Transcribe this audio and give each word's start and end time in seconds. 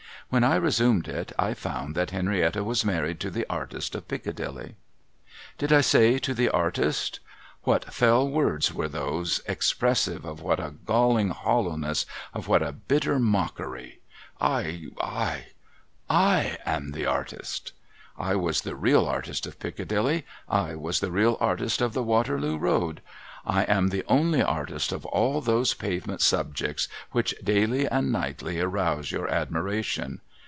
When 0.29 0.45
I 0.45 0.55
resumed 0.55 1.09
it, 1.09 1.33
I 1.37 1.53
found 1.53 1.93
that 1.95 2.11
Henrietta 2.11 2.63
was 2.63 2.85
married 2.85 3.19
to 3.19 3.29
the 3.29 3.45
artist 3.49 3.95
of 3.95 4.05
riccadilly. 4.09 4.75
Did 5.57 5.73
I 5.73 5.81
say 5.81 6.19
to 6.19 6.33
the 6.33 6.47
artist? 6.47 7.19
What 7.63 7.93
fell 7.93 8.25
words 8.29 8.73
were 8.73 8.87
those, 8.87 9.41
expressive 9.45 10.23
of 10.23 10.39
wliat 10.39 10.65
a 10.65 10.71
galling 10.71 11.31
hollowness, 11.31 12.05
of 12.33 12.47
what 12.47 12.61
a 12.63 12.71
bitter 12.71 13.19
mockery! 13.19 13.99
I— 14.39 14.85
I— 15.01 15.47
I 16.09 16.57
—•am 16.65 16.91
the 16.93 17.05
artist. 17.05 17.73
I 18.17 18.35
was 18.37 18.61
the 18.61 18.75
real 18.77 19.05
artist 19.07 19.45
of 19.45 19.59
Piccadilly, 19.59 20.25
I 20.47 20.75
was 20.75 21.01
the 21.01 21.11
real 21.11 21.35
artist 21.41 21.81
of 21.81 21.91
the 21.93 22.03
W^aterloo 22.05 22.57
Road, 22.57 23.01
I 23.43 23.63
am 23.63 23.87
the 23.89 24.05
only 24.07 24.43
artist 24.43 24.91
of 24.91 25.03
all 25.07 25.41
tliose 25.41 25.75
pavement 25.75 26.21
subjects 26.21 26.87
which 27.11 27.33
daily 27.43 27.87
and 27.87 28.11
nightly 28.11 28.59
arouse 28.59 29.11
your 29.11 29.27
admiration. 29.27 30.21